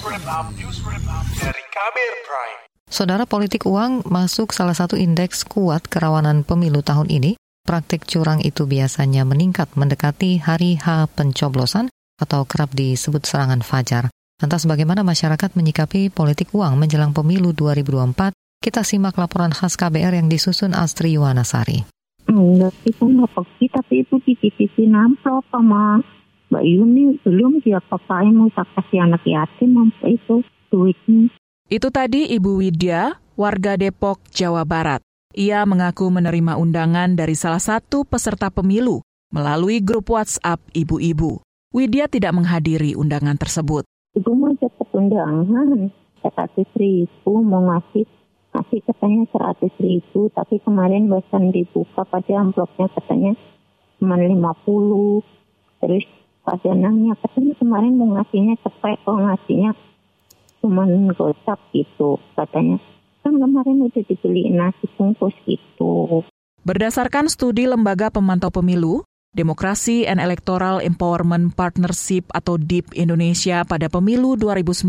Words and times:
dari 0.00 1.64
Kabir 1.68 2.12
Prime. 2.24 2.60
Saudara 2.88 3.28
politik 3.28 3.68
uang 3.68 4.08
masuk 4.08 4.56
salah 4.56 4.72
satu 4.72 4.96
indeks 4.96 5.44
kuat 5.44 5.84
kerawanan 5.92 6.40
pemilu 6.40 6.80
tahun 6.80 7.12
ini. 7.12 7.36
Praktik 7.68 8.08
curang 8.08 8.40
itu 8.40 8.64
biasanya 8.64 9.28
meningkat 9.28 9.68
mendekati 9.76 10.40
hari 10.40 10.80
H 10.80 11.04
pencoblosan 11.12 11.92
atau 12.16 12.48
kerap 12.48 12.72
disebut 12.72 13.28
serangan 13.28 13.60
fajar. 13.60 14.08
Lantas 14.40 14.64
bagaimana 14.64 15.04
masyarakat 15.04 15.52
menyikapi 15.52 16.08
politik 16.08 16.48
uang 16.56 16.80
menjelang 16.80 17.12
pemilu 17.12 17.52
2024? 17.52 18.32
Kita 18.64 18.80
simak 18.80 19.20
laporan 19.20 19.52
khas 19.52 19.76
KBR 19.76 20.16
yang 20.16 20.32
disusun 20.32 20.72
Astri 20.72 21.20
Yuwanasari. 21.20 21.84
Enggak, 22.24 22.72
itu 22.88 23.04
nggak 23.04 23.30
tapi 23.68 23.94
itu 24.00 24.16
titip-titipin 24.24 24.96
amplop 24.96 25.44
sama 25.52 26.00
Mbak 26.50 26.64
Yuni. 26.66 27.04
Belum 27.22 27.62
dia 27.62 27.78
papain 27.78 28.34
mau 28.34 28.50
kasih 28.50 29.06
anak 29.06 29.22
yatim, 29.22 29.78
apa 29.78 30.06
itu 30.10 30.42
duitnya. 30.68 31.30
Itu 31.70 31.94
tadi 31.94 32.26
Ibu 32.34 32.58
Widya, 32.58 33.14
warga 33.38 33.78
Depok, 33.78 34.18
Jawa 34.34 34.66
Barat. 34.66 35.00
Ia 35.30 35.62
mengaku 35.62 36.10
menerima 36.10 36.58
undangan 36.58 37.14
dari 37.14 37.38
salah 37.38 37.62
satu 37.62 38.02
peserta 38.02 38.50
pemilu 38.50 38.98
melalui 39.30 39.78
grup 39.78 40.10
WhatsApp 40.10 40.58
ibu-ibu. 40.74 41.38
Widya 41.70 42.10
tidak 42.10 42.34
menghadiri 42.34 42.98
undangan 42.98 43.38
tersebut. 43.38 43.86
Ibu 44.18 44.30
mau 44.34 44.50
dapat 44.58 44.90
undangan, 44.90 45.94
seratus 46.18 46.66
ribu 46.74 47.32
mau 47.46 47.62
ngasih 47.62 48.10
ngasih 48.50 48.82
katanya 48.82 49.22
seratus 49.30 49.70
ribu, 49.78 50.26
tapi 50.34 50.58
kemarin 50.66 51.06
barusan 51.06 51.54
dibuka 51.54 52.02
pada 52.02 52.42
amplopnya 52.42 52.90
katanya 52.90 53.38
cuma 54.02 54.18
lima 54.18 54.50
puluh. 54.66 55.22
Terus 55.78 56.02
pas 56.50 56.58
nanya 56.74 57.14
katanya 57.22 57.54
kemarin 57.62 57.94
mau 57.94 58.18
ngasihnya 58.18 58.58
cepet, 58.66 58.98
kok 59.06 59.14
ngasihnya 59.22 59.70
cuma 60.58 60.82
gocap 61.14 61.62
gitu 61.70 62.18
katanya 62.34 62.82
kan 63.22 63.38
kemarin 63.38 63.86
udah 63.86 64.02
dibeli 64.02 64.50
nasi 64.50 64.84
bungkus 64.98 65.32
gitu 65.46 66.26
Berdasarkan 66.60 67.32
studi 67.32 67.64
Lembaga 67.64 68.12
Pemantau 68.12 68.52
Pemilu, 68.52 69.00
Demokrasi 69.32 70.04
and 70.04 70.20
Electoral 70.20 70.84
Empowerment 70.84 71.56
Partnership 71.56 72.28
atau 72.36 72.60
DIP 72.60 72.92
Indonesia 72.92 73.64
pada 73.64 73.88
pemilu 73.88 74.36
2019, 74.36 74.84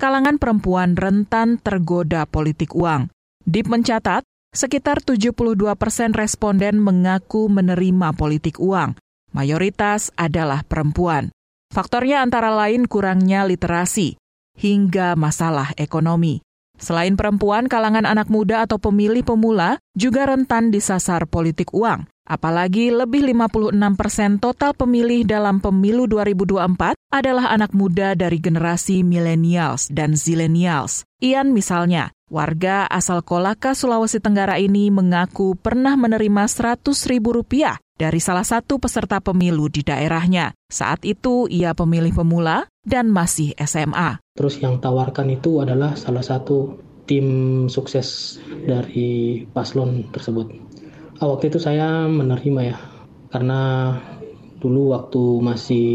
kalangan 0.00 0.40
perempuan 0.40 0.96
rentan 0.96 1.60
tergoda 1.60 2.24
politik 2.24 2.72
uang. 2.72 3.12
DIP 3.44 3.68
mencatat, 3.68 4.24
sekitar 4.56 5.04
72 5.04 5.36
persen 5.76 6.16
responden 6.16 6.80
mengaku 6.80 7.52
menerima 7.52 8.16
politik 8.16 8.56
uang. 8.56 8.96
Mayoritas 9.30 10.10
adalah 10.18 10.66
perempuan. 10.66 11.30
Faktornya 11.70 12.18
antara 12.26 12.50
lain 12.50 12.90
kurangnya 12.90 13.46
literasi, 13.46 14.18
hingga 14.58 15.14
masalah 15.14 15.70
ekonomi. 15.78 16.42
Selain 16.80 17.12
perempuan, 17.14 17.68
kalangan 17.68 18.08
anak 18.08 18.32
muda 18.32 18.64
atau 18.64 18.80
pemilih 18.80 19.22
pemula 19.22 19.76
juga 19.92 20.26
rentan 20.26 20.72
disasar 20.72 21.28
politik 21.28 21.76
uang. 21.76 22.08
Apalagi 22.24 22.94
lebih 22.94 23.26
56 23.26 23.74
persen 23.98 24.38
total 24.40 24.72
pemilih 24.72 25.26
dalam 25.28 25.58
pemilu 25.58 26.06
2024 26.08 26.96
adalah 27.10 27.50
anak 27.52 27.74
muda 27.74 28.14
dari 28.14 28.38
generasi 28.38 29.02
millennials 29.02 29.90
dan 29.90 30.14
zillennials. 30.14 31.04
Ian 31.20 31.52
misalnya, 31.52 32.14
warga 32.30 32.86
asal 32.86 33.26
Kolaka, 33.26 33.74
Sulawesi 33.74 34.22
Tenggara 34.22 34.56
ini 34.62 34.88
mengaku 34.94 35.58
pernah 35.58 35.98
menerima 35.98 36.46
100 36.48 36.86
ribu 37.10 37.34
rupiah 37.34 37.76
dari 38.00 38.16
salah 38.16 38.48
satu 38.48 38.80
peserta 38.80 39.20
pemilu 39.20 39.68
di 39.68 39.84
daerahnya. 39.84 40.56
Saat 40.72 41.04
itu 41.04 41.44
ia 41.52 41.76
pemilih 41.76 42.16
pemula 42.16 42.64
dan 42.80 43.12
masih 43.12 43.52
SMA. 43.60 44.16
Terus 44.32 44.56
yang 44.64 44.80
tawarkan 44.80 45.28
itu 45.28 45.60
adalah 45.60 46.00
salah 46.00 46.24
satu 46.24 46.80
tim 47.04 47.68
sukses 47.68 48.40
dari 48.64 49.44
paslon 49.52 50.08
tersebut. 50.08 50.48
Ah, 51.20 51.28
waktu 51.28 51.52
itu 51.52 51.60
saya 51.60 52.08
menerima 52.08 52.60
ya, 52.64 52.80
karena 53.28 53.60
dulu 54.56 54.96
waktu 54.96 55.22
masih 55.44 55.88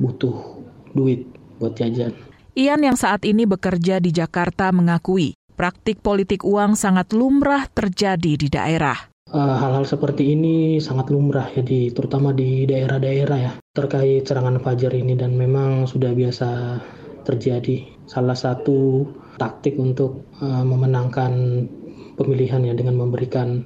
butuh 0.00 0.64
duit 0.96 1.28
buat 1.60 1.76
jajan. 1.76 2.16
Ian 2.56 2.80
yang 2.80 2.96
saat 2.96 3.28
ini 3.28 3.44
bekerja 3.44 4.00
di 4.00 4.16
Jakarta 4.16 4.72
mengakui 4.72 5.36
praktik 5.56 6.00
politik 6.00 6.44
uang 6.44 6.72
sangat 6.76 7.12
lumrah 7.12 7.68
terjadi 7.68 8.32
di 8.40 8.48
daerah. 8.48 9.15
Ah, 9.36 9.60
hal-hal 9.60 9.84
uh, 9.84 9.90
seperti 9.92 10.32
ini 10.32 10.80
sangat 10.80 11.12
lumrah 11.12 11.52
ya 11.52 11.60
di 11.60 11.92
terutama 11.92 12.32
di 12.32 12.64
daerah-daerah 12.64 13.36
ya 13.36 13.52
terkait 13.76 14.24
serangan 14.24 14.56
fajar 14.64 14.96
ini 14.96 15.12
dan 15.12 15.36
memang 15.36 15.84
sudah 15.84 16.16
biasa 16.16 16.80
terjadi 17.20 17.84
salah 18.08 18.32
satu 18.32 19.04
taktik 19.36 19.76
untuk 19.76 20.24
uh, 20.40 20.64
memenangkan 20.64 21.68
pemilihan 22.16 22.64
ya 22.64 22.72
dengan 22.72 22.96
memberikan 22.96 23.60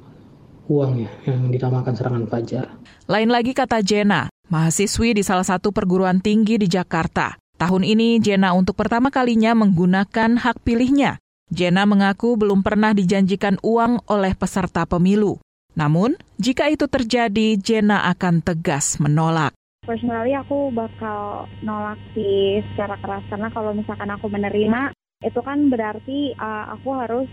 uang 0.66 1.06
ya 1.06 1.10
yang 1.30 1.54
dinamakan 1.54 1.94
serangan 1.94 2.26
fajar. 2.26 2.66
Lain 3.06 3.30
lagi 3.30 3.54
kata 3.54 3.78
Jena, 3.86 4.26
mahasiswi 4.50 5.14
di 5.14 5.22
salah 5.22 5.46
satu 5.46 5.70
perguruan 5.70 6.18
tinggi 6.18 6.58
di 6.58 6.66
Jakarta. 6.66 7.38
Tahun 7.62 7.86
ini 7.86 8.18
Jena 8.18 8.58
untuk 8.58 8.74
pertama 8.74 9.14
kalinya 9.14 9.54
menggunakan 9.54 10.34
hak 10.34 10.66
pilihnya. 10.66 11.22
Jena 11.46 11.86
mengaku 11.86 12.34
belum 12.34 12.66
pernah 12.66 12.90
dijanjikan 12.90 13.62
uang 13.62 14.02
oleh 14.10 14.34
peserta 14.34 14.82
pemilu. 14.82 15.38
Namun, 15.78 16.18
jika 16.36 16.66
itu 16.68 16.90
terjadi, 16.90 17.54
Jena 17.58 18.08
akan 18.10 18.42
tegas 18.42 18.98
menolak. 18.98 19.54
Personally 19.86 20.36
aku 20.36 20.70
bakal 20.70 21.48
nolak 21.64 21.96
sih 22.12 22.60
secara 22.72 23.00
keras 23.00 23.24
karena 23.32 23.48
kalau 23.48 23.72
misalkan 23.72 24.12
aku 24.12 24.28
menerima 24.28 24.92
itu 25.24 25.40
kan 25.40 25.72
berarti 25.72 26.36
uh, 26.36 26.76
aku 26.76 26.88
harus 26.94 27.28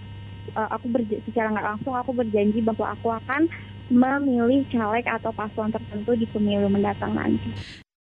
uh, 0.56 0.70
aku 0.72 0.88
secara 1.28 1.52
nggak 1.52 1.68
langsung 1.76 1.94
aku 1.94 2.16
berjanji 2.16 2.64
bahwa 2.64 2.96
aku 2.96 3.12
akan 3.12 3.52
memilih 3.92 4.68
caleg 4.72 5.08
atau 5.08 5.32
paslon 5.32 5.72
tertentu 5.72 6.16
di 6.16 6.28
pemilu 6.28 6.68
mendatang 6.72 7.16
nanti. 7.16 7.52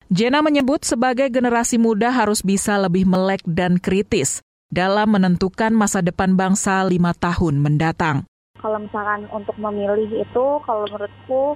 Jena 0.08 0.40
menyebut 0.40 0.82
sebagai 0.88 1.28
generasi 1.28 1.76
muda 1.76 2.08
harus 2.08 2.40
bisa 2.40 2.80
lebih 2.80 3.04
melek 3.04 3.44
dan 3.44 3.76
kritis 3.76 4.40
dalam 4.72 5.12
menentukan 5.12 5.74
masa 5.76 6.00
depan 6.00 6.32
bangsa 6.34 6.80
lima 6.88 7.12
tahun 7.12 7.60
mendatang. 7.60 8.24
Kalau 8.58 8.78
misalkan 8.82 9.30
untuk 9.30 9.54
memilih 9.56 10.10
itu, 10.18 10.46
kalau 10.66 10.84
menurutku 10.90 11.54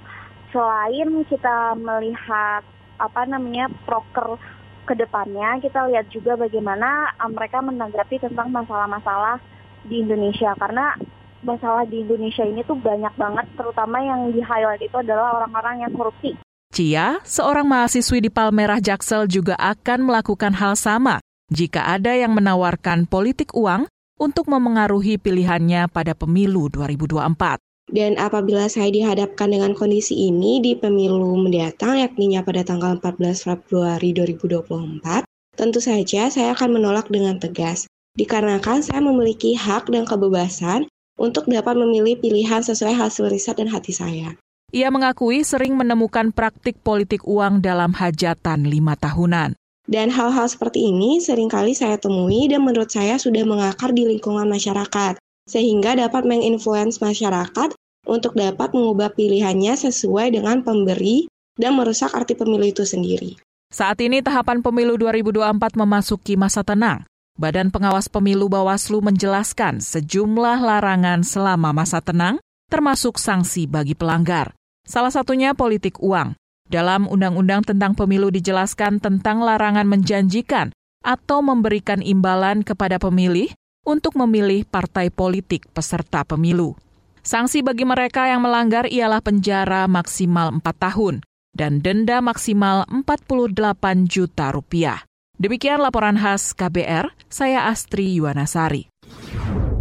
selain 0.54 1.26
kita 1.26 1.74
melihat 1.74 2.62
apa 3.00 3.26
namanya 3.26 3.66
proker 3.82 4.38
ke 4.86 4.94
depannya, 4.94 5.58
kita 5.58 5.86
lihat 5.90 6.06
juga 6.10 6.38
bagaimana 6.38 7.10
mereka 7.30 7.62
menanggapi 7.62 8.22
tentang 8.22 8.50
masalah-masalah 8.50 9.42
di 9.82 10.02
Indonesia 10.02 10.54
karena 10.58 10.94
masalah 11.42 11.82
di 11.86 12.06
Indonesia 12.06 12.46
ini 12.46 12.62
tuh 12.62 12.78
banyak 12.78 13.14
banget 13.18 13.46
terutama 13.58 13.98
yang 13.98 14.30
di 14.30 14.38
highlight 14.38 14.82
itu 14.82 14.94
adalah 14.94 15.42
orang-orang 15.42 15.86
yang 15.86 15.92
korupsi. 15.94 16.38
Cia, 16.72 17.20
seorang 17.26 17.68
mahasiswi 17.68 18.24
di 18.24 18.30
Palmerah 18.32 18.80
Jaksel 18.80 19.28
juga 19.28 19.58
akan 19.60 20.08
melakukan 20.08 20.56
hal 20.56 20.72
sama 20.78 21.20
jika 21.52 21.84
ada 21.84 22.16
yang 22.16 22.32
menawarkan 22.32 23.04
politik 23.04 23.52
uang 23.52 23.84
untuk 24.22 24.46
memengaruhi 24.46 25.18
pilihannya 25.18 25.90
pada 25.90 26.14
pemilu 26.14 26.70
2024. 26.70 27.58
Dan 27.90 28.14
apabila 28.14 28.70
saya 28.70 28.94
dihadapkan 28.94 29.50
dengan 29.50 29.74
kondisi 29.74 30.30
ini 30.30 30.62
di 30.62 30.78
pemilu 30.78 31.34
mendatang, 31.34 31.98
yakni 31.98 32.38
pada 32.38 32.62
tanggal 32.62 33.02
14 33.02 33.42
Februari 33.42 34.14
2024, 34.14 35.26
tentu 35.58 35.82
saja 35.82 36.30
saya 36.30 36.54
akan 36.54 36.78
menolak 36.78 37.10
dengan 37.10 37.42
tegas 37.42 37.90
dikarenakan 38.14 38.86
saya 38.86 39.02
memiliki 39.02 39.58
hak 39.58 39.90
dan 39.90 40.06
kebebasan 40.06 40.86
untuk 41.18 41.50
dapat 41.50 41.74
memilih 41.74 42.16
pilihan 42.22 42.62
sesuai 42.62 42.94
hasil 42.94 43.28
riset 43.28 43.58
dan 43.58 43.68
hati 43.68 43.92
saya. 43.92 44.38
Ia 44.72 44.88
mengakui 44.88 45.44
sering 45.44 45.76
menemukan 45.76 46.32
praktik 46.32 46.80
politik 46.80 47.28
uang 47.28 47.60
dalam 47.60 47.92
hajatan 47.92 48.64
lima 48.64 48.96
tahunan. 48.96 49.52
Dan 49.92 50.08
hal-hal 50.08 50.48
seperti 50.48 50.88
ini 50.88 51.20
sering 51.20 51.52
kali 51.52 51.76
saya 51.76 52.00
temui 52.00 52.48
dan 52.48 52.64
menurut 52.64 52.88
saya 52.88 53.20
sudah 53.20 53.44
mengakar 53.44 53.92
di 53.92 54.08
lingkungan 54.08 54.48
masyarakat, 54.48 55.20
sehingga 55.44 55.92
dapat 56.00 56.24
menginfluence 56.24 57.04
masyarakat 57.04 57.76
untuk 58.08 58.32
dapat 58.32 58.72
mengubah 58.72 59.12
pilihannya 59.12 59.76
sesuai 59.76 60.32
dengan 60.32 60.64
pemberi 60.64 61.28
dan 61.60 61.76
merusak 61.76 62.08
arti 62.16 62.32
pemilu 62.32 62.72
itu 62.72 62.88
sendiri. 62.88 63.36
Saat 63.68 64.00
ini 64.00 64.24
tahapan 64.24 64.64
pemilu 64.64 64.96
2024 64.96 65.76
memasuki 65.76 66.40
masa 66.40 66.64
tenang. 66.64 67.04
Badan 67.36 67.68
Pengawas 67.68 68.08
Pemilu 68.08 68.48
Bawaslu 68.48 69.00
menjelaskan 69.00 69.80
sejumlah 69.80 70.60
larangan 70.60 71.20
selama 71.24 71.72
masa 71.72 72.00
tenang, 72.00 72.40
termasuk 72.68 73.16
sanksi 73.20 73.68
bagi 73.68 73.92
pelanggar. 73.92 74.56
Salah 74.88 75.12
satunya 75.12 75.52
politik 75.52 76.00
uang. 76.00 76.36
Dalam 76.72 77.04
Undang-Undang 77.04 77.68
tentang 77.68 77.92
Pemilu 77.92 78.32
dijelaskan 78.32 78.96
tentang 78.96 79.44
larangan 79.44 79.84
menjanjikan 79.84 80.72
atau 81.04 81.44
memberikan 81.44 82.00
imbalan 82.00 82.64
kepada 82.64 82.96
pemilih 82.96 83.52
untuk 83.84 84.16
memilih 84.16 84.64
partai 84.64 85.12
politik 85.12 85.68
peserta 85.76 86.24
pemilu. 86.24 86.72
Sanksi 87.20 87.60
bagi 87.60 87.84
mereka 87.84 88.24
yang 88.24 88.40
melanggar 88.40 88.88
ialah 88.88 89.20
penjara 89.20 89.84
maksimal 89.84 90.48
4 90.48 90.64
tahun 90.64 91.20
dan 91.52 91.84
denda 91.84 92.24
maksimal 92.24 92.88
48 92.88 94.08
juta 94.08 94.48
rupiah. 94.48 95.04
Demikian 95.36 95.76
laporan 95.76 96.16
khas 96.16 96.56
KBR, 96.56 97.12
saya 97.28 97.68
Astri 97.68 98.16
Yuwanasari. 98.16 98.88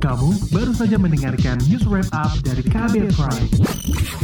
Kamu 0.01 0.29
baru 0.49 0.73
saja 0.73 0.97
mendengarkan 0.97 1.61
news 1.69 1.85
wrap 1.85 2.09
up 2.11 2.33
dari 2.41 2.65
KBR 2.65 3.13
Prime. 3.13 3.47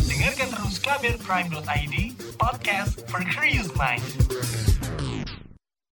Dengarkan 0.09 0.46
terus 0.87 1.19
kbrprime.id, 1.19 2.15
podcast 2.39 3.03
for 3.09 3.19
curious 3.19 3.73
mind. 3.75 4.76